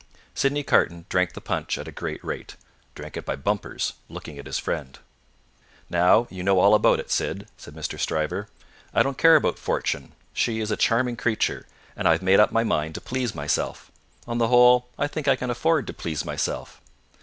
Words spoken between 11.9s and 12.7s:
and I have made up my